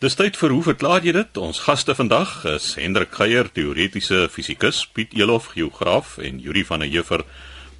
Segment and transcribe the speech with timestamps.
[0.00, 1.36] Dis tyd vir hoe verklaar jy dit?
[1.36, 6.88] Ons gaste vandag is Hendrik Geier, teoretiese fisikus, Piet Elof, geograaf en Yuri van der
[6.88, 7.26] Heever,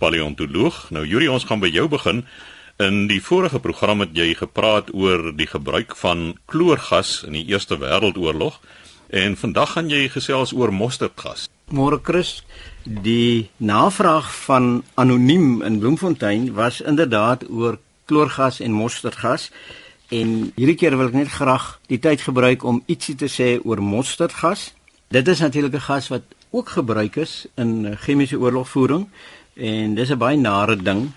[0.02, 0.82] paleontoloog.
[0.92, 2.20] Nou Yuri, ons gaan by jou begin.
[2.76, 7.80] In die vorige program het jy gepraat oor die gebruik van kloorgas in die Eerste
[7.80, 8.60] Wêreldoorlog
[9.08, 11.48] en vandag gaan jy gesels oor mosterdgas.
[11.72, 12.42] Môre Chris,
[12.84, 19.48] die navraag van anoniem in Bloemfontein was inderdaad oor kloorgas en mosterdgas.
[20.10, 23.78] En hierdie keer wil ek net graag die tyd gebruik om ietsie te sê oor
[23.78, 24.72] mosterdgas.
[25.14, 29.06] Dit is natuurlik 'n gas wat ook gebruik is in eh, chemiese oorlogvoering
[29.54, 31.12] en dis 'n baie nare ding.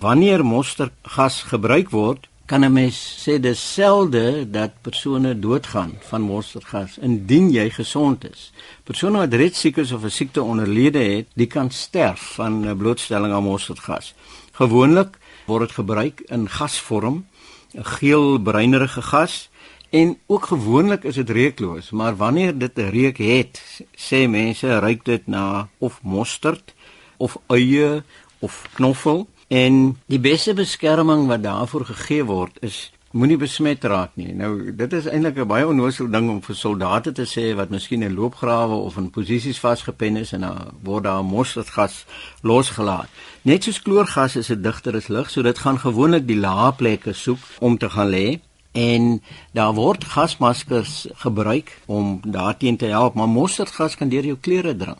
[0.00, 6.98] Wanneer mosterdgas gebruik word, kan 'n mens sê dis selde dat persone doodgaan van mosterdgas
[6.98, 8.52] indien jy gesond is.
[8.84, 13.32] Persone wat reeds siek is of 'n siekte onderlede het, die kan sterf van blootstelling
[13.32, 14.14] aan mosterdgas.
[14.52, 17.26] Gewoonlik word dit gebruik in gasvorm
[17.76, 19.50] geel bruinerige gas
[19.90, 25.04] en ook gewoonlik is dit reukloos, maar wanneer dit 'n reuk het, sê mense ruik
[25.04, 26.74] dit na of mosterd
[27.16, 28.02] of eie
[28.38, 34.34] of knoffel en die beste beskerming wat daarvoor gegee word is moenie besmet raak nie.
[34.36, 38.02] Nou dit is eintlik 'n baie onnoosel ding om vir soldate te sê wat miskien
[38.02, 42.04] in loopgrawe of in posisies vasgepen is en dan word daar mosterdgas
[42.42, 43.08] losgelaat.
[43.42, 47.12] Net soos kloorgas is dit digter as lig, so dit gaan gewoonlik die lae plekke
[47.12, 48.40] soek om te gaan lê
[48.72, 54.76] en daar word gasmaskers gebruik om daarteen te help, maar mosterdgas kan deur jou klere
[54.76, 54.98] dring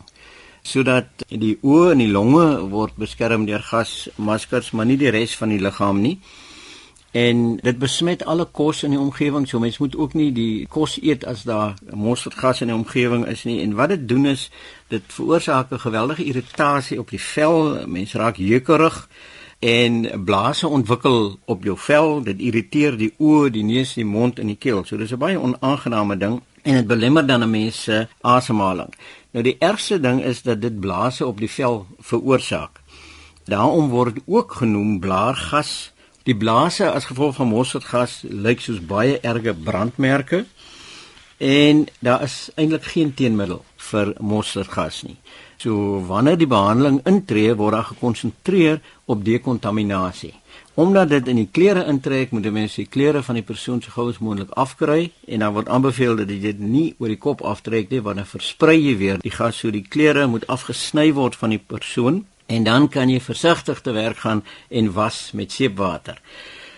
[0.63, 5.49] sodat die oë en die longe word beskerm deur gasmaskers, maar nie die res van
[5.49, 6.19] die liggaam nie
[7.11, 9.47] en dit besmet alle kos in die omgewing.
[9.47, 13.43] So mens moet ook nie die kos eet as daar mosterdgas in die omgewing is
[13.43, 13.61] nie.
[13.61, 14.49] En wat dit doen is
[14.87, 17.87] dit veroorsaak 'n geweldige irritasie op die vel.
[17.87, 19.07] Mens raak jeukerig
[19.59, 22.23] en blaase ontwikkel op jou vel.
[22.23, 24.85] Dit irriteer die oë, die neus, die mond en die keel.
[24.85, 28.93] So dis 'n baie onaangename ding en dit belemmer dan 'n mens se asemhaling.
[29.31, 32.81] Nou die ergste ding is dat dit blaase op die vel veroorsaak.
[33.45, 35.91] Daarom word ook genoem blaargas
[36.27, 40.41] Die blaase as gevolg van mosterdgas lyk soos baie erge brandmerke
[41.39, 43.61] en daar is eintlik geen teenmiddel
[43.91, 45.15] vir mosterdgas nie.
[45.63, 50.33] So wanneer die behandeling intree, word daar gekonsentreer op dekontaminasie.
[50.75, 53.95] Omdat dit in die klere intrek, moet die mens die klere van die persoon so
[53.95, 57.45] gou as moontlik afkry en dan word aanbeveel dat jy dit nie oor die kop
[57.47, 61.39] aftrek nie want dan versprei jy weer die gas so die klere moet afgesny word
[61.39, 66.21] van die persoon en dan kan jy versigtig te werk gaan en was met seepwater.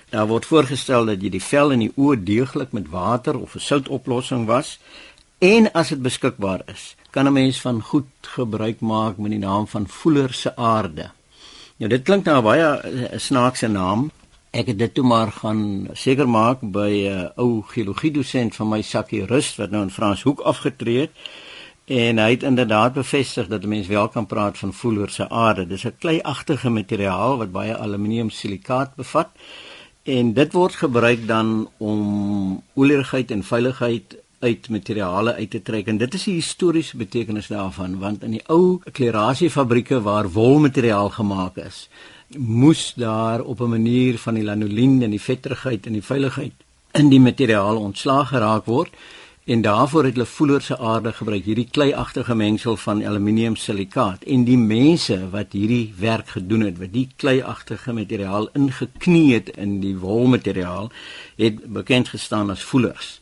[0.09, 3.59] Daar word voorgestel dat jy die vel en die oë deeglik met water of 'n
[3.59, 4.79] soutoplossing was
[5.37, 9.67] en as dit beskikbaar is, kan 'n mens van goed gebruik maak met die naam
[9.67, 11.11] van voeler se aarde.
[11.77, 14.11] Nou dit klink nou baie 'n eh, snaakse naam.
[14.51, 18.69] Ek het dit toe maar gaan seker maak by 'n uh, ou geologie dosent van
[18.69, 21.11] my sakkie Rust wat nou in Franshoek afgetree het
[21.89, 25.67] En hy het inderdaad bevestig dat 'n mens wel kan praat van voeler se aarde.
[25.67, 29.29] Dis 'n kleiagtige materiaal wat baie aluminiumsilikaat bevat.
[30.03, 35.97] En dit word gebruik dan om olierigheid en veiligheid uit materiale uit te trek en
[35.97, 41.89] dit is die historiese betekenis daarvan want in die ou klerasiefabrieke waar wolmateriaal gemaak is
[42.37, 46.53] moes daar op 'n manier van die lanolien en die vetterigheid en die veiligheid
[46.91, 48.89] in die materiaal ontslaag geraak word
[49.49, 54.43] en daarvoor het hulle voeler se aarde gebruik hierdie kleiagtige mengsel van aluminium silikaat en
[54.45, 59.95] die mense wat hierdie werk gedoen het wat die kleiagtige materiaal ingeknie het in die
[59.97, 60.91] wolmateriaal
[61.41, 63.19] het bekend gestaan as voelers.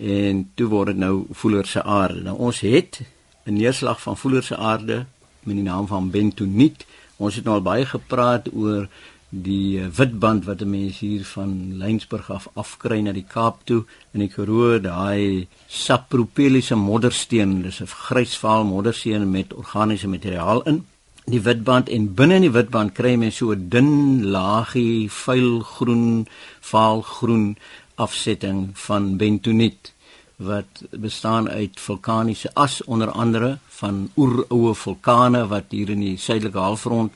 [0.00, 2.22] En toe word dit nou voeler se aarde.
[2.24, 3.00] Nou ons het
[3.44, 5.04] 'n neerslag van voeler se aarde
[5.42, 6.86] met die naam van bentoniet
[7.16, 8.88] ons het nou al baie gepraat oor
[9.28, 13.84] die uh, witband wat 'n mens hier van Lensburg af afkry na die Kaap toe
[14.12, 20.86] in die Karoo, daai sapropeliese moddersteen, dis 'n grysvaal moddersteen met organiese materiaal in.
[21.26, 26.26] Die witband en binne in die witband kry mens so 'n dun laagie vuil groen,
[26.60, 27.56] vaal groen
[27.96, 29.92] afsetting van bentoniet
[30.36, 36.58] wat bestaan uit vulkaniese as onder andere van oeroue vulkane wat hier in die suidelike
[36.58, 37.12] halfrond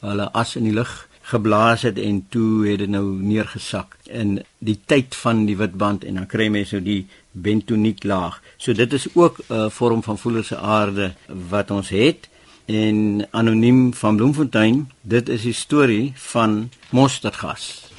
[0.00, 4.78] hulle as in die lug geblaas het en toe het dit nou neergesak in die
[4.90, 8.40] tyd van die witband en dan kry mens nou die bentoniek laag.
[8.58, 11.12] So dit is ook 'n uh, vorm van voelerse aarde
[11.50, 12.28] wat ons het
[12.66, 17.90] en anoniem van Bloemfontein, dit is die storie van mosterdgas.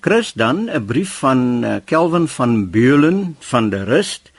[0.00, 4.30] Chris dan 'n brief van uh, Kelvin van Beulen van der Rust.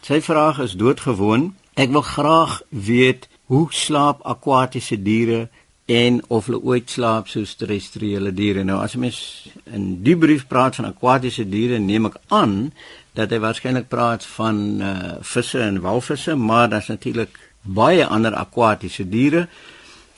[0.00, 1.54] Sy vraag is doodgewoon.
[1.74, 5.48] Ek wil graag weet hoe slaap akwatiese diere
[5.86, 8.64] en of hulle ooit slaap soos terrestriële diere.
[8.64, 12.72] Nou as 'n mens in die brief praat van akwatiese diere, neem ek aan
[13.12, 19.08] dat hy waarskynlik praat van uh visse en walvisse, maar daar's natuurlik baie ander akwatiese
[19.08, 19.48] diere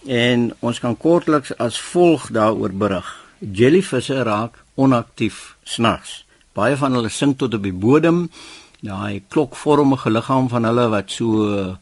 [0.06, 3.08] en ons kan kortliks as volg daaroor berig.
[3.40, 6.24] Jellyvisse raak onaktief snags.
[6.52, 8.30] Baie van hulle sink tot op die bodem.
[8.84, 11.76] Daai klokvormige liggaam van hulle wat so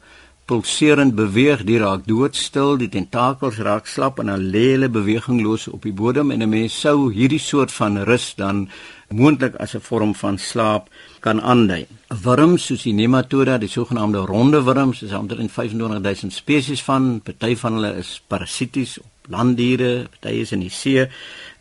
[0.44, 5.86] pulserend beweeg, die raak doodstil, die tentakels raak slap en dan lê hulle bewegingloos op
[5.86, 8.68] die bodem en 'n mens sou hierdie soort van rus dan
[9.08, 10.88] moontlik as 'n vorm van slaap
[11.20, 11.86] kan aandui.
[12.08, 17.72] Wurms soos die nematoda, die sogenaamde ronde wurms, is omtrent 25000 spesies van, party van
[17.72, 21.08] hulle is parasities op landdiere, party is in die see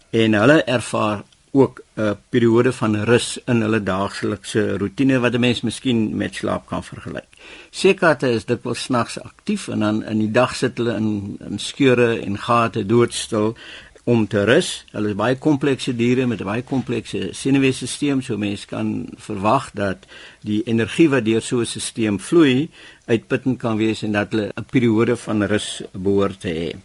[0.09, 5.61] en hulle ervaar ook 'n periode van rus in hulle daaglikse rotine wat 'n mens
[5.61, 7.30] miskien met slaap kan vergelyk.
[7.71, 12.19] Seekatte is dikwels snags aktief en dan in die dag sit hulle in in skeure
[12.19, 13.55] en gate doodstil
[14.03, 14.69] om te rus.
[14.91, 19.97] Hulle is baie komplekse diere met 'n baie komplekse senuweestelsel, so mense kan verwag dat
[20.41, 22.69] die energie wat deur so 'n stelsel vloei
[23.05, 26.75] uitputtend kan wees en dat hulle 'n periode van rus behoort te hê.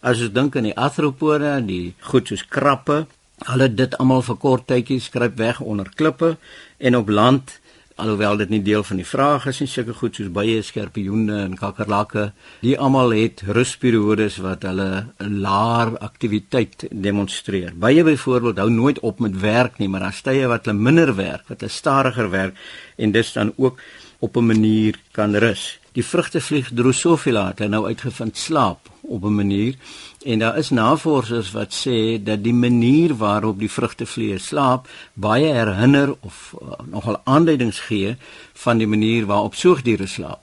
[0.00, 3.06] As ons dink aan die arthropode, die goed soos krappe,
[3.46, 6.36] hulle dit almal vir kort tydjies skryp weg onder klippe
[6.78, 7.60] en op land
[8.02, 11.56] alhoewel dit nie deel van die vraag is nie sulke goed soos baie skorpioene en
[11.58, 12.24] kakerlakke
[12.64, 17.72] die almal het rusperiodes wat hulle 'n laer aktiwiteit demonstreer.
[17.74, 21.48] Baie byvoorbeeld hou nooit op met werk nie maar daar stye wat hulle minder werk
[21.48, 22.56] wat hulle stadiger werk
[22.96, 23.78] en dis dan ook
[24.18, 25.78] op 'n manier kan rus.
[25.92, 29.74] Die vrugtevlieg Drosophila het nou uitgevind slaap op 'n manier
[30.24, 36.14] en daar is navorsers wat sê dat die manier waarop die vrugtevlieg slaap baie herinner
[36.20, 38.16] of uh, nogal aanduidings gee
[38.64, 40.40] van die manier waarop soogdiere slaap.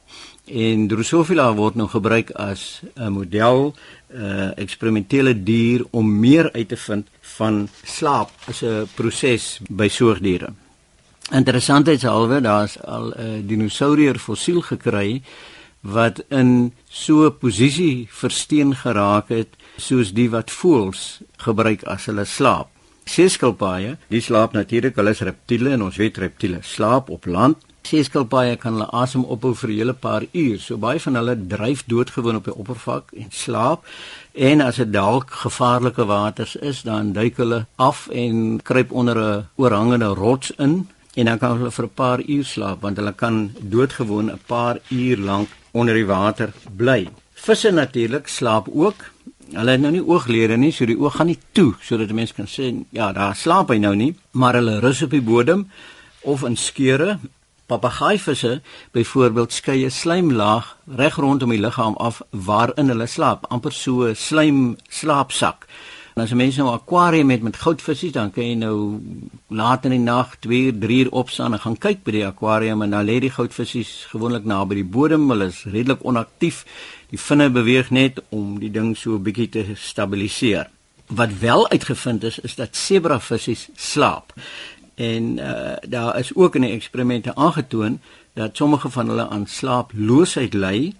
[0.49, 3.75] En Drosophila word nou gebruik as 'n model
[4.09, 9.87] uh, eh, eksperimentele dier om meer uit te vind van slaap as 'n proses by
[9.87, 10.53] soogdiere.
[11.31, 15.21] Interessantheidshalwe, daar's al 'n uh, dinosourier fossiel gekry
[15.81, 22.25] wat in so 'n posisie versteen geraak het soos die wat voels gebruik as hulle
[22.25, 22.67] slaap.
[23.09, 27.57] Seeskilpaaie, die slaap natuurlik, hulle is reptiele en ons weet reptiele slaap op land.
[27.89, 30.59] Seeskilpaaie kan hulle asem ophou vir 'n hele paar uur.
[30.59, 33.85] So baie van hulle dryf doodgewoon op die oppervlak en slaap.
[34.33, 39.45] En as dit dalk gevaarlike waters is, dan duik hulle af en kruip onder 'n
[39.55, 43.51] oorhangende rots in en dan kan hulle vir 'n paar uur slaap want hulle kan
[43.61, 47.07] doodgewoon 'n paar uur lank onder die water bly.
[47.33, 48.95] Visse natuurlik slaap ook.
[49.49, 52.33] Hulle het nou nie ooglede nie, so die oog gaan nie toe sodat 'n mens
[52.33, 55.69] kan sê ja, daar slaap hy nou nie, maar hulle rus op die bodem
[56.21, 57.19] of in skeure.
[57.65, 58.61] Papegaaivisse
[58.91, 64.15] byvoorbeeld skei 'n slijmlaag reg rondom die liggaam af waarin hulle slaap, amper so 'n
[64.15, 65.65] slijm slaapsak.
[66.15, 68.99] En as jy mense nou 'n akwarium het met goudvisse, dan kan jy nou
[69.47, 72.89] laat in die nag 2, 3 uur opstaan en gaan kyk by die akwarium en
[72.89, 76.65] dan lê die goudvisse gewoonlik naby die bodem, hulle is redelik onaktief.
[77.09, 80.69] Die vinne beweeg net om die ding so 'n bietjie te stabiliseer.
[81.07, 84.33] Wat wel uitgevind is, is dat sebravisse slaap.
[84.95, 87.99] En uh, daar is ook in die eksperimente aangetoon
[88.33, 90.93] dat sommige van hulle aan slaaploosheid ly.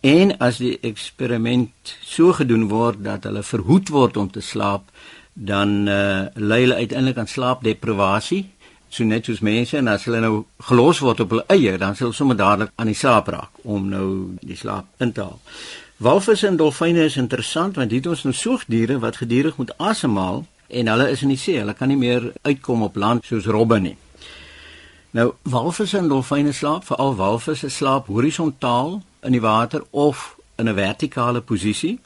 [0.00, 4.90] En as die eksperiment so gedoen word dat hulle verhoed word om te slaap,
[5.32, 8.50] dan uh, lei hulle uiteindelik aan slaapdeprivasie,
[8.88, 12.08] so net soos mense en as hulle nou gelos word op hulle eie, dan sal
[12.08, 14.08] hulle sommer dadelik aan die slaap raak om nou
[14.40, 15.40] die slaap in te haal.
[15.98, 20.90] Walvisse en dolfyne is interessant want dit ons nou soogdiere wat gedurig moet asemhaal en
[20.92, 23.96] hulle is in die see, hulle kan nie meer uitkom op land soos robbe nie.
[25.16, 30.74] Nou walvisse en dolfyne slaap, veral walvisse slaap horisontaal in die water of in 'n
[30.74, 31.98] vertikale posisie.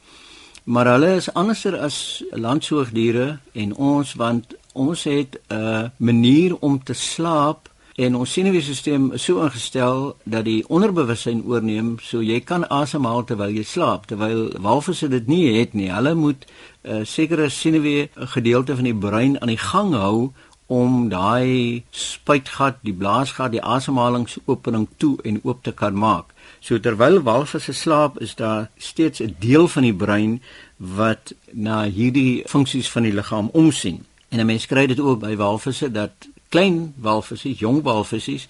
[0.65, 6.93] Maar hulle is anderser as landsoogdiere en ons want ons het 'n manier om te
[6.93, 13.25] slaap en ons senuweestelsel is so ingestel dat die onderbewussyn oorneem so jy kan asemhaal
[13.25, 15.91] terwyl jy slaap terwyl walvisse dit nie het nie.
[15.93, 16.47] Hulle moet
[16.83, 20.33] 'n uh, sekere senuwee gedeelte van die brein aan die gang hou
[20.73, 26.33] om daai spuitgat, die blaasgat, die asemhalingsopening toe en oop te kan maak.
[26.61, 30.43] So terwyl walvisse slaap, is daar steeds 'n deel van die brein
[30.77, 34.05] wat na hierdie funksies van die liggaam omsien.
[34.33, 36.13] En 'n mens kry dit ook by walvisse dat
[36.49, 38.47] klein walvisse, jong walvisse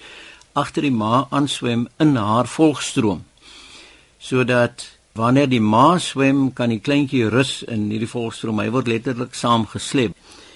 [0.52, 3.24] agter die ma aanswem in haar volgstroom.
[4.18, 8.60] Sodat wanneer die ma swem, kan die kleintjie rus in hierdie volgstroom.
[8.60, 10.14] Hy word letterlik saamgesleep.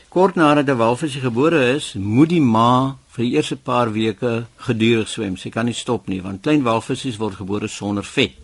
[0.08, 5.08] Kort nadat 'n walvis gebore is, moet die ma vir die eerste paar weke gedurig
[5.08, 5.36] swem.
[5.36, 8.36] Sy kan nie stop nie want klein walvisse word gebore sonder vet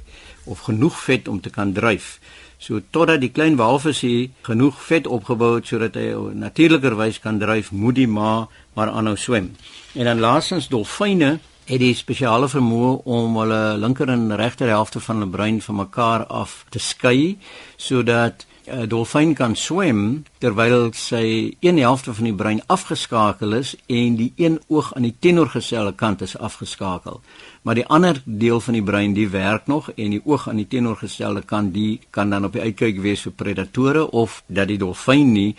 [0.44, 2.18] of genoeg vet om te kan dryf.
[2.62, 4.04] So totdat die klein walvis
[4.46, 8.46] genoeg vet opgebou het sodat hy natuurlikerwys kan dryf, moet die ma
[8.78, 9.50] maar aanhou swem.
[9.98, 15.18] En dan laastens dolfyne het die spesiale vermoë om hulle linker en regter helfte van
[15.18, 17.36] hulle brein van mekaar af te skei
[17.76, 24.16] sodat 'n dolfyn kan swem terwyl sy een helfte van die brein afgeskakel is en
[24.16, 27.20] die een oog aan die teenoorgestelde kant is afgeskakel.
[27.62, 30.66] Maar die ander deel van die brein die werk nog en die oog aan die
[30.66, 35.32] teenoorgestelde kant die kan dan op die uitkyk wees vir predatore of dat die dolfyn
[35.32, 35.54] nie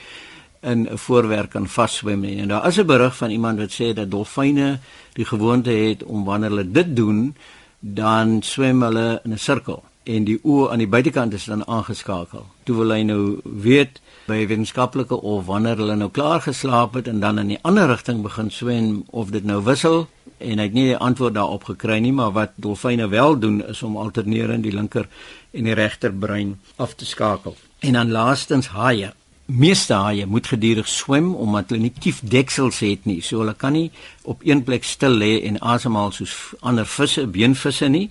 [0.62, 2.40] in 'n voorwerp kan vasswem nie.
[2.40, 4.80] En daar is 'n berig van iemand wat sê dat dolfyne
[5.14, 7.36] die gewoonte het om wanneer hulle dit doen,
[7.80, 12.46] dan swem hulle in 'n sirkel en die oë aan die buitekant is dan aangeskakel.
[12.64, 17.20] Toe wil hy nou weet by wetenskaplike of wanneer hulle nou klaar geslaap het en
[17.20, 20.06] dan in die ander rigting begin swem of dit nou wissel
[20.38, 23.84] en hy het nie 'n antwoord daarop gekry nie, maar wat dolfyne wel doen is
[23.84, 25.08] om alternerend die linker
[25.52, 27.56] en die regter brein af te skakel.
[27.80, 29.14] En dan laastens haie
[29.46, 33.22] meeste haie moet gedurig swem omdat hulle nie kiefdeksels het nie.
[33.22, 33.92] So hulle kan nie
[34.24, 38.10] op een plek stil lê en asemhaal soos ander visse, beenvisse nie.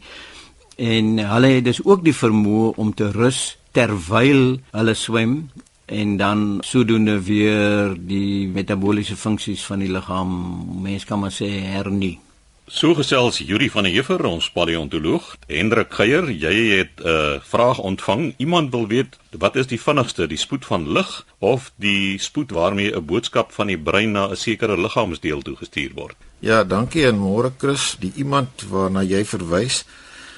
[0.77, 5.51] En hulle het dus ook die vermoë om te rus terwyl hulle swem
[5.87, 10.31] en dan sodoende weer die metabooliese funksies van die liggaam,
[10.83, 12.19] mens kan maar sê hernie.
[12.73, 15.35] So gesels Yuri van der Heever, ons paleontoloog.
[15.51, 18.35] Hendrik Geier, jy het 'n uh, vraag ontvang.
[18.37, 22.95] Iemand wil weet wat is die vinnigste, die spoed van lig of die spoed waarmee
[22.97, 26.15] 'n boodskap van die brein na 'n sekere liggaamsdeel toegestuur word?
[26.39, 27.97] Ja, dankie en môre Chris.
[27.99, 29.85] Die iemand waarna jy verwys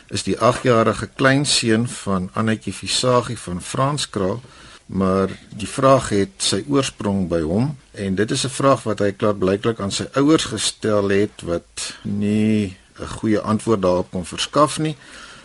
[0.09, 4.41] is die 8-jarige kleinseun van Annetjie Visagie van Franskraal
[4.87, 9.12] maar die vraag het sy oorsprong by hom en dit is 'n vraag wat hy
[9.12, 14.79] klaar blyklik aan sy ouers gestel het wat nie 'n goeie antwoord daarop kon verskaf
[14.79, 14.97] nie.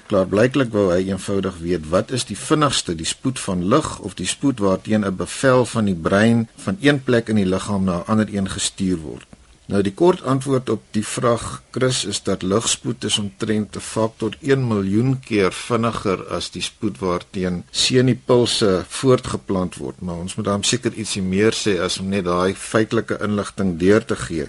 [0.07, 4.13] Klaar blyklik wou hy eenvoudig weet wat is die vinnigste, die spoed van lig of
[4.13, 7.97] die spoed waarteen 'n bevel van die brein van een plek in die liggaam na
[7.97, 9.25] 'n ander een gestuur word.
[9.69, 11.43] Nou die kort antwoord op die vraag
[11.75, 16.97] Chris is dat ligspoed is omtrent 'n faktor 1 miljoen keer vinniger as die spoed
[16.97, 22.25] waarteen seniepulse voortgeplant word, maar ons moet dan seker ietsie meer sê as om net
[22.25, 24.47] daai feitelike inligting deur te gee.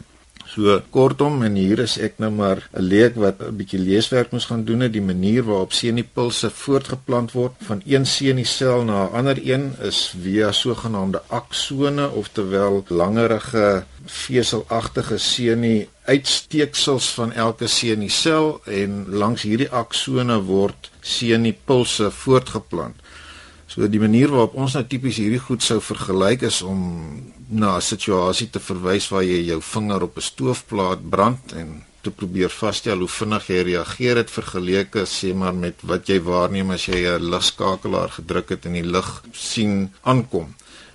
[0.50, 4.48] So kortom en hier is ek nou maar 'n leek wat 'n bietjie leeswerk moes
[4.50, 9.38] gaan doen het die manier waarop seniepulse voortgeplant word van een seniesel na 'n ander
[9.52, 19.42] een is via sogenaamde aksone oftewel langerige veselagtige senie uitsteeksels van elke seniesel en langs
[19.42, 22.96] hierdie aksone word seniepulse voortgeplant.
[23.70, 26.80] So die manier waarop ons nou tipies hierdie goed sou vergelyk is om
[27.50, 32.10] na 'n situasie te verwys waar jy jou vinger op 'n stoofplaat brand en te
[32.10, 36.86] probeer vasstel hoe vinnig jy reageer het vergeleke sê maar met wat jy waarneem as
[36.86, 40.54] jy 'n ligskakelaar gedruk het en die lig sien aankom.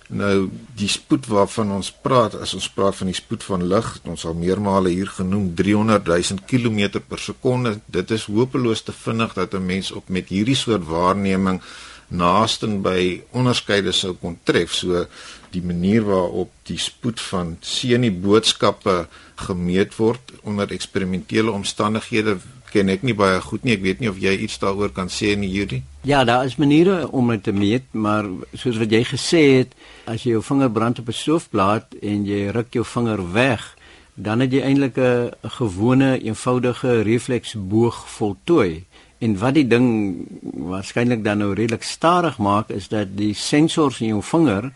[0.10, 4.25] Nou die spoed waarvan ons praat, as ons praat van die spoed van lig, ons
[4.25, 7.79] al meermale hier genoem 300 000 km per sekonde.
[7.86, 11.62] Dit is hopeloos te vinnig dat 'n mens op met hierdie soort waarneming
[12.08, 14.74] naasten by onderskeide sou kon tref.
[14.74, 15.06] So
[15.52, 19.06] die manier waarop die spoed van seenie boodskappe
[19.48, 22.38] gemeet word onder eksperimentele omstandighede
[22.76, 23.78] ken ek nie baie goed nie.
[23.78, 25.82] Ek weet nie of jy iets daaroor kan sê nie, Judy.
[26.08, 29.76] Ja, daar is maniere om dit te meet, maar soos wat jy gesê het,
[30.12, 33.64] as jy jou vinger brand op 'n stoofplaat en jy ruk jou vinger weg,
[34.16, 38.86] dan het jy eintlik 'n gewone eenvoudige refleksboog voltooi.
[39.20, 39.88] En wat die ding
[40.42, 44.72] waarskynlik dan nou redelik stadig maak is dat die sensors in jou vinger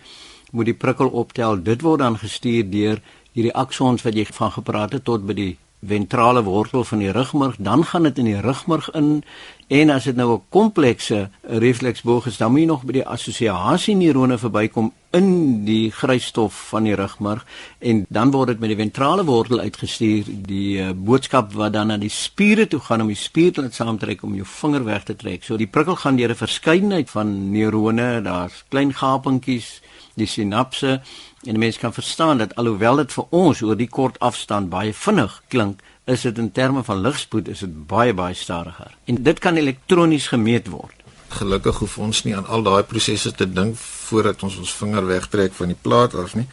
[0.51, 1.59] moet die prikkel optel.
[1.63, 3.01] Dit word dan gestuur deur
[3.33, 5.51] hierdie aksons wat jy van gepraat het tot by die
[5.85, 9.23] ventrale wortel van die rugmurg, dan gaan dit in die rugmurg in
[9.69, 13.95] en as dit nou 'n komplekse refleksboog is, dan moet jy nog by die assosiasie
[13.95, 17.45] neurone verbykom in die grysstof van die rugmurg
[17.79, 21.97] en dan word dit met die ventrale wortel uitgestuur die uh, boodskap wat dan na
[21.97, 25.43] die spiere toe gaan om die spier te saamtrek om jou vinger weg te trek.
[25.43, 29.81] So die prikkel gaan deur 'n verskeidenheid van neurone, daar's klein gapingkies,
[30.15, 31.01] die sinapse
[31.43, 34.93] En 'n mens kan verstaan dat alhoewel dit vir ons oor die kort afstand baie
[34.93, 38.95] vinnig klink, is dit in terme van ligspoed is dit baie baie stadiger.
[39.05, 40.95] En dit kan elektronies gemeet word.
[41.29, 45.53] Gelukkig hoef ons nie aan al daai prosesse te dink voordat ons ons vinger wegtrek
[45.53, 46.47] van die plaat af nie.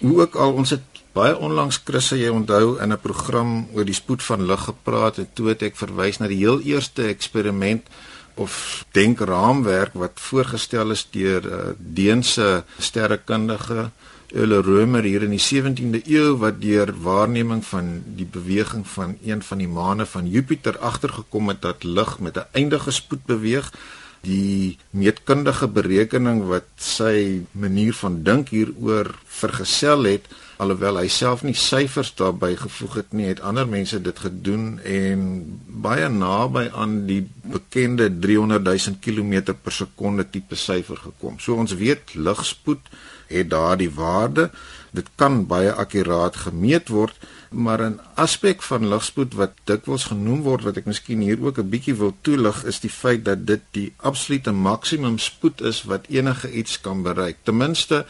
[0.00, 3.96] Hoe ook al ons het baie onlangs Chrisse jy onthou in 'n program oor die
[3.96, 7.88] spoed van lig gepraat en toe het ek verwys na die heel eerste eksperiment
[8.34, 13.90] of denkraamwerk wat voorgestel is deur 'n uh, Deense sterrekundige
[14.36, 17.86] Euler Römer hier in die 17de eeu wat deur waarneming van
[18.18, 22.50] die beweging van een van die maane van Jupiter agtergekom het dat lig met 'n
[22.52, 23.72] eindige spoed beweeg.
[24.20, 31.54] Die meetkundige berekening wat sy manier van dink hieroor vergesel het, alhoewel hy self nie
[31.54, 35.20] syfers daarbey gevoeg het nie, het ander mense dit gedoen en
[35.66, 41.38] baie naby aan die bekende 300 000 km per sekonde tipe syfer gekom.
[41.38, 42.80] So ons weet ligspoed
[43.26, 44.50] het daardie waarde.
[44.90, 47.16] Dit kan baie akkuraat gemeet word,
[47.50, 51.68] maar 'n aspek van ligspoed wat dikwels genoem word wat ek miskien hier ook 'n
[51.68, 56.52] bietjie wil toelig is die feit dat dit die absolute maksimum spoed is wat enige
[56.52, 57.36] iets kan bereik.
[57.42, 58.06] Ten minste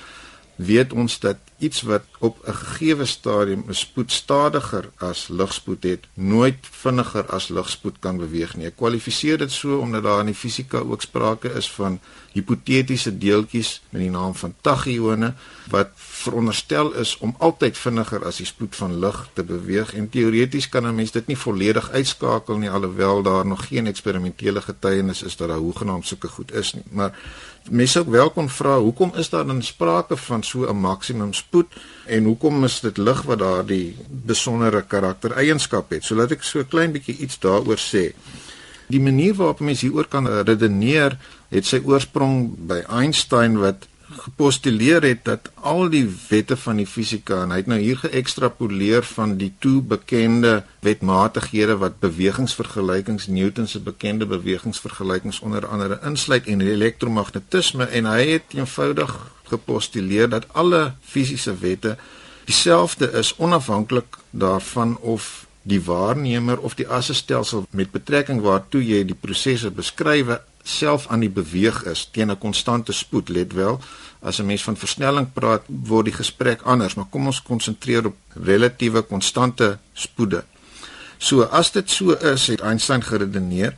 [0.57, 6.07] weet ons dat iets wat op 'n gegeewe stadium 'n spoed stadiger as ligspoed het,
[6.15, 8.67] nooit vinniger as ligspoed kan beweeg nie.
[8.67, 12.01] Ek kwalifiseer dit so omdat daar in die fisika ook sprake is van
[12.33, 15.35] hipotetiese deeltjies met die naam van tachione
[15.71, 20.69] wat veronderstel is om altyd vinniger as die spoed van lig te beweeg en teoreties
[20.69, 25.37] kan 'n mens dit nie volledig uitskakel nie alhoewel daar nog geen eksperimentele getuienis is
[25.37, 26.85] dat daar hoegenaamd sulke goed is nie.
[26.91, 27.19] Maar
[27.71, 31.46] mense ook wel kon vra hoekom is daar dan sprake van so 'n maksimum spoed
[32.07, 36.05] en hoekom is dit lig wat daardie besondere karaktereienskap het?
[36.05, 38.12] So laat ek so 'n klein bietjie iets daaroor sê.
[38.88, 45.25] Die manier waarop mense hieroor kan redeneer, het sy oorsprong by Einstein wat gepostuleer het
[45.26, 49.50] dat al die wette van die fisika en hy het nou hier geëkstrapoleer van die
[49.59, 58.07] toe bekende wetmatighede wat bewegingsvergelykings Newton se bekende bewegingsvergelykings onder andere insluit en elektromagnetisme en
[58.07, 59.17] hy het eenvoudig
[59.49, 61.97] gepostuleer dat alle fisiese wette
[62.45, 69.19] dieselfde is onafhanklik daarvan of die waarnemer of die assestelsel met betrekking waartoe jy die
[69.19, 73.29] prosesse beskrywe self aan die beweeg is teen 'n konstante spoed.
[73.29, 73.81] Let wel
[74.21, 78.17] as 'n mens van versnelling praat word die gesprek anders maar kom ons konsentreer op
[78.45, 80.45] relatiewe konstante spoede.
[81.19, 83.75] So as dit so is het Einstein geredeneer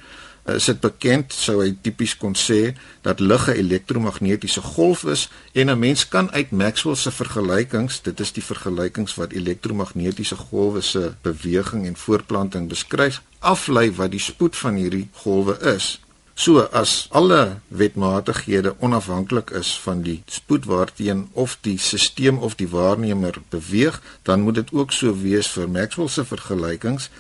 [0.55, 2.75] is dit bekend sou hy tipies kon sê
[3.07, 8.21] dat lig 'n elektromagnetiese golf is en 'n mens kan uit Maxwell se vergelykings dit
[8.21, 14.57] is die vergelykings wat elektromagnetiese golwe se beweging en voortplanting beskryf aflei wat die spoed
[14.57, 15.99] van hierdie golwe is
[16.39, 22.69] So as alle wetmatighede onafhanklik is van die spoed waarteen of die stelsel of die
[22.69, 27.11] waarnemer beweeg, dan moet dit ook so wees vir Maxwell se vergelykings.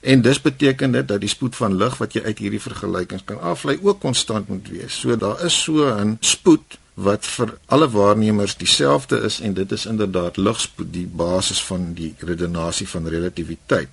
[0.00, 3.40] En dis beteken dit dat die spoed van lig wat jy uit hierdie vergelykings kan
[3.40, 5.00] aflei ook konstant moet wees.
[5.00, 9.86] So daar is so 'n spoed wat vir alle waarnemers dieselfde is en dit is
[9.86, 13.88] inderdaad ligspoed, die basis van die redenasie van relativiteit.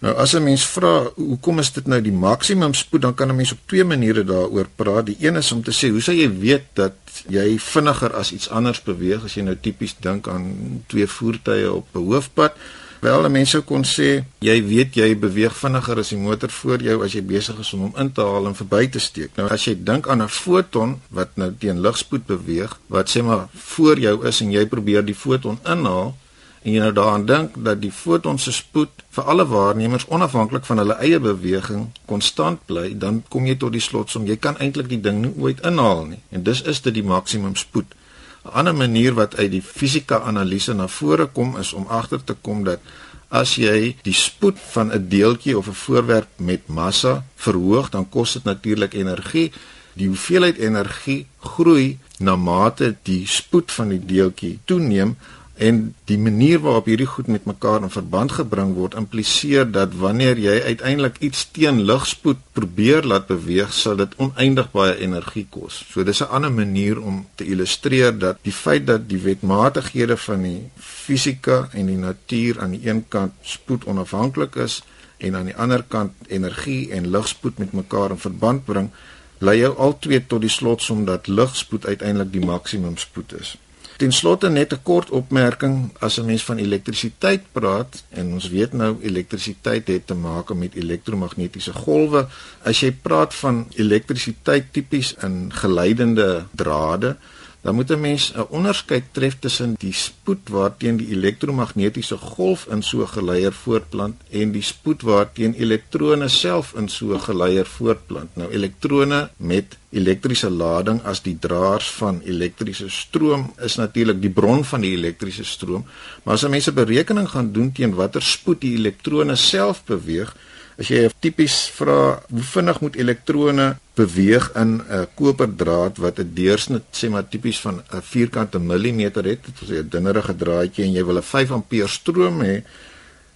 [0.00, 3.36] Nou as 'n mens vra hoekom is dit nou die maksimum spoed, dan kan 'n
[3.36, 5.06] mens op twee maniere daaroor praat.
[5.06, 6.94] Die een is om te sê, hoe sou jy weet dat
[7.28, 11.86] jy vinniger as iets anders beweeg as jy nou tipies dink aan twee voertuie op
[11.94, 12.52] 'n hoofpad?
[13.00, 14.08] Wel, mense kon sê
[14.44, 17.86] jy weet jy beweeg vinniger as die motor voor jou as jy besig is om
[17.86, 19.30] hom in te haal en verby te steek.
[19.38, 23.48] Nou as jy dink aan 'n foton wat nou teen ligspoed beweeg, wat sê maar
[23.54, 26.14] voor jou is en jy probeer die foton inhaal,
[26.62, 30.78] en jy nou daaraan dink dat die foton se spoed vir alle waarnemers onafhanklik van
[30.78, 35.00] hulle eie beweging konstant bly, dan kom jy tot die slotsom jy kan eintlik die
[35.00, 36.20] ding nie ooit inhaal nie.
[36.30, 37.96] En dis is dit die maksimum spoed.
[38.44, 42.34] 'n Ander manier wat uit die fisika analise na vore kom is om agter te
[42.40, 42.80] kom dat
[43.28, 48.32] as jy die spoed van 'n deeltjie of 'n voorwerp met massa verhoog, dan kos
[48.32, 49.52] dit natuurlik energie.
[49.92, 55.16] Die hoeveelheid energie groei na mate die spoed van die deeltjie toeneem
[55.60, 60.38] En die manier waarop hierdie goed met mekaar in verband gebring word impliseer dat wanneer
[60.40, 65.82] jy uiteindelik iets teen ligspoed probeer laat beweeg, sal dit oneindig baie energie kos.
[65.92, 70.42] So dis 'n ander manier om te illustreer dat die feit dat die wetmatighede van
[70.42, 74.82] die fisika en die natuur aan die een kant spoed onafhanklik is
[75.18, 78.90] en aan die ander kant energie en ligspoed met mekaar in verband bring,
[79.38, 83.58] lei jou altyd tot die slotsom dat ligspoed uiteindelik die maksimum spoed is.
[84.00, 88.72] Ten slotte net 'n kort opmerking as 'n mens van elektrisiteit praat en ons weet
[88.72, 92.26] nou elektrisiteit het te maak met elektromagnetiese golwe.
[92.64, 97.16] As jy praat van elektrisiteit tipies in geleidende drade,
[97.60, 102.82] dan moet 'n mens 'n onderskeid tref tussen die spoed waarteen die elektromagnetiese golf in
[102.82, 108.30] so 'n geleier voortplant en die spoed waarteen elektrone self in so 'n geleier voortplant.
[108.36, 114.64] Nou elektrone met elektriese lading as die draers van elektriese stroom is natuurlik die bron
[114.64, 115.84] van die elektriese stroom,
[116.22, 120.36] maar as 'n mens 'n berekening gaan doen teen watter spoed die elektrone self beweeg,
[120.80, 121.96] As jy tipies vra
[122.32, 123.66] hoe vinnig moet elektrone
[123.98, 129.44] beweeg in 'n koperdraad wat 'n deursnit sê maar tipies van 'n vierkante millimeter het,
[129.44, 132.62] dit is 'n dunnerige draadjie en jy wil 'n 5 ampere stroom hê,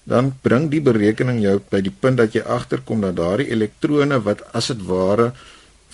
[0.04, 4.40] dan bring die berekening jou by die punt dat jy agterkom dat daardie elektrone wat
[4.52, 5.32] as dit ware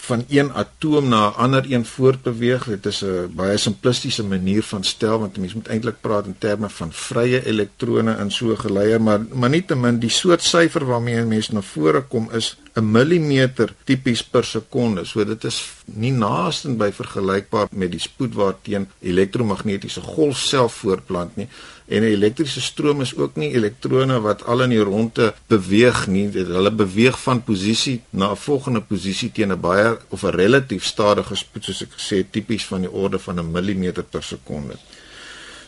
[0.01, 2.65] van een atoom na 'n ander een voortbeweeg.
[2.65, 6.69] Dit is 'n baie simplistiese manier van stel want mense moet eintlik praat in terme
[6.69, 11.29] van vrye elektrone in so 'n geleier, maar maar nietemin die soort syfer waarmee 'n
[11.29, 15.05] mens na vore kom is 'n millimeter tipies per sekonde.
[15.05, 21.37] So dit is nie naaste by vergelykbaar met die spoed waarteen elektromagnetiese golf self voortplant
[21.37, 21.49] nie.
[21.89, 26.31] En 'n elektriese stroom is ook nie elektrone wat al in die ronde beweeg nie.
[26.31, 30.85] Dit hulle beweeg van posisie na 'n volgende posisie teen 'n baie of 'n relatief
[30.85, 34.77] stadige spoed soos ek gesê tipies van die orde van 'n millimeter per sekonde.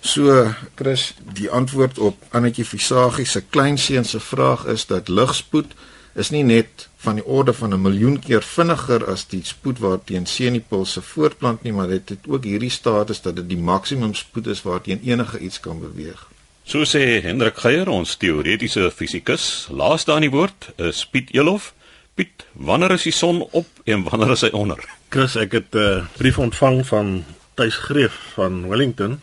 [0.01, 5.75] So Chris, die antwoord op Annetjie Visagie se kleinseun se vraag is dat ligspoed
[6.15, 10.27] is nie net van die orde van 'n miljoen keer vinniger as die spoed waarteen
[10.27, 14.63] senuipulse voortplant nie, maar dit het ook hierdie status dat dit die maksimum spoed is
[14.63, 16.29] waarteen enige iets kan beweeg.
[16.65, 21.75] So sê Hendrik Geier, ons teoretiese fisikus, laaste aan die woord is Piet Elof.
[22.15, 24.79] Piet, wanneer is die son op en wanneer is hy onder?
[25.09, 29.21] Chris, ek het 'n uh, brief ontvang van Tuis Greef van Wellington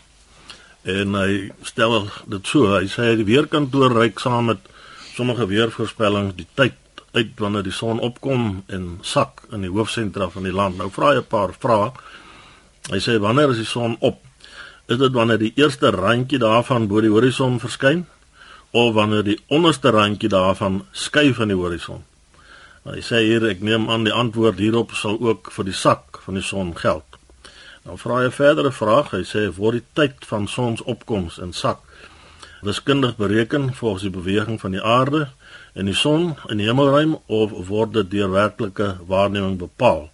[0.82, 4.58] en hy stel dit so, hy sê die weerkantoor reik saam met
[5.14, 6.79] sommige weervoorspellings die tyd
[7.12, 10.78] uit wanneer die son opkom en sak in die hoofsentra van die land.
[10.78, 11.92] Nou vra hy 'n paar vrae.
[12.90, 14.18] Hy sê wanneer is die son op?
[14.86, 18.06] Is dit wanneer die eerste randjie daarvan bo die horison verskyn
[18.70, 22.04] of wanneer die onderste randjie daarvan skuif van die horison?
[22.84, 26.20] Nou, hy sê hier ek neem aan die antwoord hierop sal ook vir die sak
[26.24, 27.04] van die son geld.
[27.84, 29.10] Nou vra hy 'n verdere vraag.
[29.10, 31.78] Hy sê word die tyd van sonsopkoms en sak
[32.60, 35.28] wiskundig bereken volgens die beweging van die aarde
[35.72, 40.08] en die son in die hemelruim of word dit deur werklike waarneming bepaal.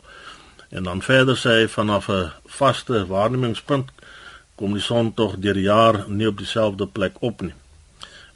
[0.68, 3.90] En dan verder sê hy vanaf 'n vaste waarnemingspunt
[4.56, 7.54] kom die son tog deur die jaar nie op dieselfde plek op nie.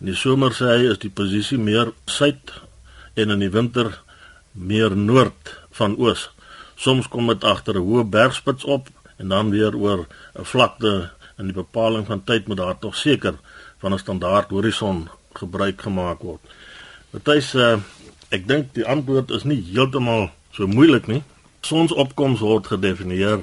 [0.00, 2.52] In die somer sê hy is die posisie meer suid
[3.14, 4.02] en in die winter
[4.52, 6.30] meer noord van oos.
[6.76, 10.06] Soms kom dit agter 'n hoë bergspits op en dan weer oor
[10.38, 13.34] 'n vlakte en die bepaling van tyd moet daar tog seker
[13.78, 16.40] van 'n standaard horison gebruik gemaak word.
[17.10, 17.80] Matthys, uh,
[18.30, 21.24] ek dink die antwoord is nie heeltemal so moeilik nie.
[21.66, 23.40] Sonsopkoms word gedefinieer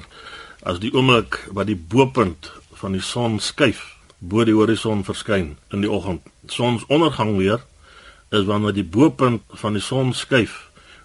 [0.64, 2.48] as die oomblik wat die bopunt
[2.80, 3.82] van die son skuif
[4.24, 6.24] bo die horison verskyn in die oggend.
[6.48, 7.60] Sonsondergang weer
[8.32, 10.56] is wanneer die bopunt van die son skuif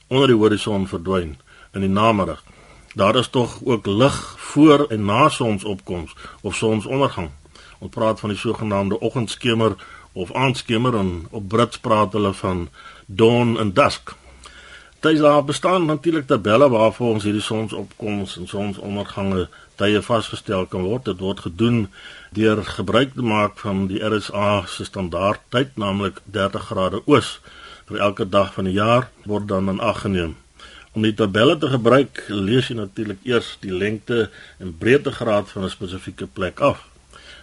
[0.08, 1.36] onder die horison verdwyn
[1.76, 2.40] in die namiddag.
[2.96, 4.22] Daar is tog ook lig
[4.54, 7.34] voor en na sonsopkoms of sonsondergang.
[7.84, 9.76] Ons praat van die sogenaamde oggendskemer
[10.14, 12.68] of aanskemer en op Brits praat hulle van
[13.06, 14.16] dawn and dusk.
[15.04, 21.10] Dit daar bestaan natuurlik tabelle waarvoor ons hierdie sonsopkoms en sonsondergange tye vasgestel kan word.
[21.10, 21.88] Dit word gedoen
[22.32, 27.40] deur gebruik te maak van die RSA se standaard tyd, naamlik 30 grade oos
[27.90, 30.38] vir elke dag van die jaar word dan in ag geneem.
[30.94, 34.30] Om die tabelle te gebruik, lees jy natuurlik eers die lengte
[34.62, 36.88] en breedtegraad van 'n spesifieke plek af.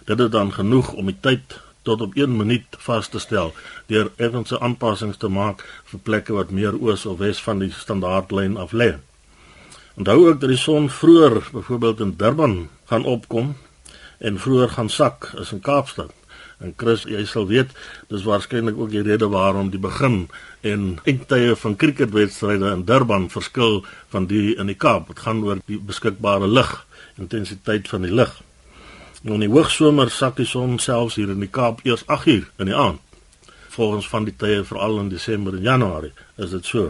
[0.05, 3.53] Dit is dan genoeg om die tyd tot op 1 minuut vas te stel
[3.87, 8.57] deur effense aanpassings te maak vir plekke wat meer oos of wes van die standaardlyn
[8.57, 8.93] af lê.
[9.97, 13.55] Onthou ook dat die son vroeër byvoorbeeld in Durban gaan opkom
[14.17, 16.13] en vroeër gaan sak as in Kaapstad.
[16.61, 17.73] En Chris, jy sal weet,
[18.11, 20.27] dis waarskynlik ook die rede waarom die begin
[20.61, 23.81] en eindtye van cricketwedstryde in Durban verskil
[24.13, 25.09] van die in die Kaap.
[25.09, 26.69] Dit gaan oor die beskikbare lig,
[27.17, 28.35] intensiteit van die lig.
[29.21, 32.71] Nou in die hoogsomer sak die son selfs hier in die Kaap eers 8uur in
[32.71, 32.97] die aand.
[33.69, 36.09] Volgens van die tye veral in Desember en Januarie
[36.41, 36.87] is dit so.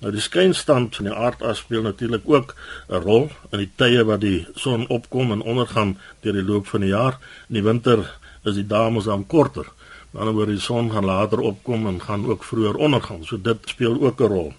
[0.00, 2.54] Nou die skynstand van die aardas speel natuurlik ook
[2.88, 6.80] 'n rol in die tye wat die son opkom en ondergaan deur die loop van
[6.80, 7.18] die jaar.
[7.48, 8.08] In die winter
[8.44, 9.68] is die dae mos dan korter.
[10.12, 13.24] Dan wanneer die son gaan later opkom en gaan ook vroeër ondergaan.
[13.24, 14.52] So dit speel ook 'n rol.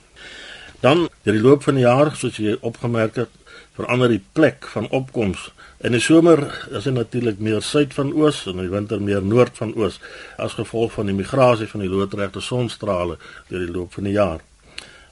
[0.80, 3.30] Dan deur die loop van die jaar, soos jy opgemerk het,
[3.76, 8.44] verander die plek van opkoms In die somer is dit natuurlik meer suid van oos
[8.46, 9.96] en in die winter meer noord van oos
[10.38, 13.16] as gevolg van die migrasie van die loodregte sonstrale
[13.48, 14.44] deur die loop van die jaar.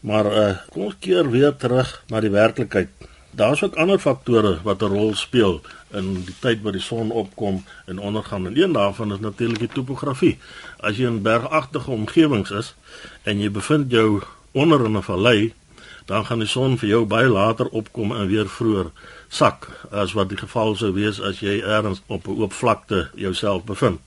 [0.05, 2.91] Maar uh, kom ons keer weer terug na die werklikheid.
[3.33, 7.63] Daar's ook ander faktore wat 'n rol speel in die tyd wat die son opkom
[7.85, 8.45] en ondergaan.
[8.45, 10.37] En een daarvan is natuurlik die topografie.
[10.79, 12.75] As jy in bergagtige omgewings is
[13.23, 15.53] en jy bevind jou onder in 'n vallei,
[16.09, 18.87] dan gaan die son vir jou baie later opkom en weer vroeër
[19.29, 23.63] sak as wat die geval sou wees as jy ergens op 'n oop vlakte jouself
[23.63, 23.99] bevind.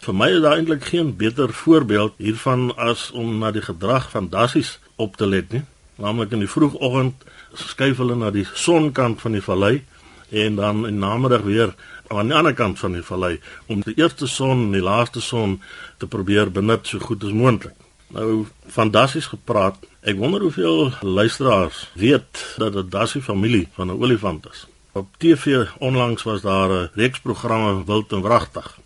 [0.00, 4.28] Vir my is daar eintlik geen beter voorbeeld hiervan as om na die gedrag van
[4.28, 5.62] dassies op te let nie.
[5.96, 7.14] Naamlik in die vroegoggend
[7.54, 9.84] skuif hulle na die sonkant van die vallei
[10.30, 11.74] en dan in namiddag weer
[12.08, 15.60] aan die ander kant van die vallei om die eerste son en die laaste son
[15.98, 17.76] te probeer benut so goed as moontlik.
[18.08, 19.76] Nou van dassies gepraat.
[19.98, 24.66] Ek wonder hoeveel luisteraars weet dat dit dassie familie van 'n olifant is.
[24.92, 28.78] Op TV onlangs was daar 'n reeks programme Wild en Wragtig.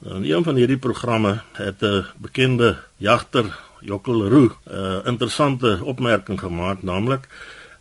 [0.00, 6.40] Nou, in een van hierdie programme het 'n bekende jagter, Jokkel Roo, 'n interessante opmerking
[6.40, 7.28] gemaak, naamlik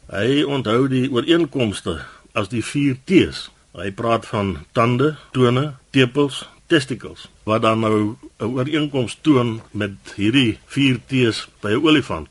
[0.05, 3.49] hy onthou die ooreenkomste as die 4 T's.
[3.71, 10.59] Hy praat van tande, tone, tepels, testicles wat dan nou 'n ooreenkoms toon met hierdie
[10.65, 12.27] 4 T's by 'n olifant.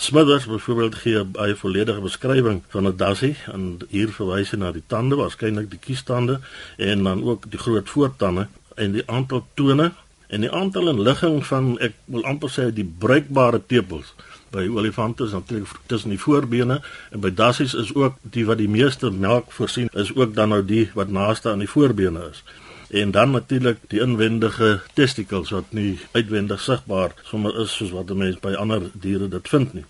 [0.00, 4.72] Smithers byvoorbeeld gee 'n baie volledige beskrywing van 'n dassie en hier verwys hy na
[4.72, 6.40] die tande, waarskynlik die kiestande
[6.76, 9.92] en dan ook die groot voortande en die aantal tone
[10.26, 14.14] en die aantal en ligging van ek wil amper sê die bruikbare tepels
[14.50, 16.80] by olifante is natuurlik tussen die voorbene
[17.10, 20.62] en by dassies is ook die wat die meeste melk voorsien is ook dan nou
[20.64, 22.44] die wat naaste aan die voorbene is
[22.88, 28.16] en dan natuurlik die inwendige testicles wat nie uitwendig sigbaar sommer is soos wat 'n
[28.16, 29.84] mens by ander diere dit vind nie.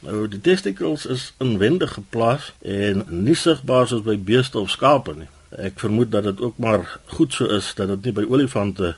[0.00, 5.28] Nou die testicles is inwendig geplaas en nie sigbaar soos by beeste of skape nie.
[5.48, 8.96] Ek vermoed dat dit ook maar goed so is dat dit nie by olifante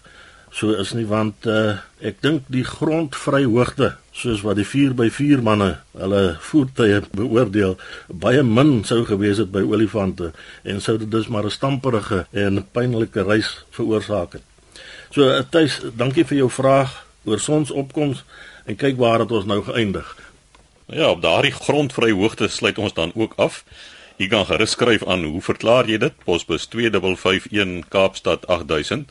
[0.54, 5.70] so is nie want uh, ek dink die grondvry hoogte soos wat die 4x4 manne
[5.98, 7.74] hulle voertuie beoordeel
[8.24, 10.30] baie min sou gewees het by olifante
[10.62, 14.44] en sou dit dus maar 'n stamperige en pynlike reis veroorsaak het.
[15.10, 18.24] So uh, Tuis, dankie vir jou vraag oor sonsopkoms
[18.66, 20.16] en kyk waar het ons nou geëindig.
[20.86, 23.64] Ja, op daardie grondvry hoogte sluit ons dan ook af.
[24.16, 26.12] Jy kan gerus skryf aan hoe verklaar jy dit?
[26.24, 29.10] Posbus 2551 Kaapstad 8000